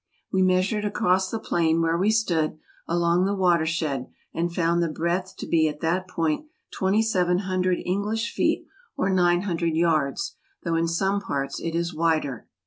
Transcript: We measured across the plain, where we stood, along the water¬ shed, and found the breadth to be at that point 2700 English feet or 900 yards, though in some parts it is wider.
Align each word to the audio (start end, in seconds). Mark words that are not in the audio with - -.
We 0.33 0.41
measured 0.41 0.83
across 0.83 1.29
the 1.29 1.37
plain, 1.37 1.79
where 1.79 1.95
we 1.95 2.09
stood, 2.09 2.57
along 2.87 3.25
the 3.25 3.37
water¬ 3.37 3.67
shed, 3.67 4.07
and 4.33 4.51
found 4.51 4.81
the 4.81 4.89
breadth 4.89 5.35
to 5.37 5.47
be 5.47 5.67
at 5.69 5.79
that 5.81 6.07
point 6.07 6.47
2700 6.71 7.83
English 7.85 8.33
feet 8.33 8.65
or 8.97 9.11
900 9.11 9.75
yards, 9.75 10.37
though 10.63 10.73
in 10.73 10.87
some 10.87 11.21
parts 11.21 11.59
it 11.59 11.75
is 11.75 11.93
wider. 11.93 12.47